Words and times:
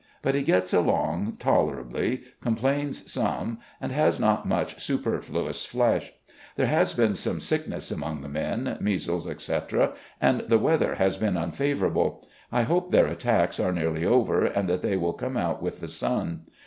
But 0.23 0.33
he 0.33 0.41
gets 0.41 0.73
along 0.73 1.35
tolerably, 1.37 2.23
com 2.41 2.55
plains 2.55 3.11
some, 3.13 3.59
and 3.79 3.91
has 3.91 4.19
not 4.19 4.47
much 4.47 4.81
superfluous 4.83 5.63
flesh. 5.63 6.11
There 6.55 6.65
has 6.65 6.95
been 6.95 7.09
much 7.11 7.41
sickness 7.43 7.91
among 7.91 8.21
the 8.21 8.27
men— 8.27 8.63
^measles, 8.81 9.29
etc.— 9.29 9.93
and 10.19 10.39
the 10.47 10.57
weather 10.57 10.95
has 10.95 11.17
been 11.17 11.37
unfavourable. 11.37 12.27
I 12.51 12.63
hope 12.63 12.89
their 12.89 13.05
attacks 13.05 13.59
are 13.59 13.71
nearly 13.71 14.03
over, 14.03 14.43
and 14.45 14.67
that 14.69 14.81
they 14.81 14.97
will 14.97 15.13
come 15.13 15.37
out 15.37 15.61
with 15.61 15.81
the 15.81 15.87
sun. 15.87 16.45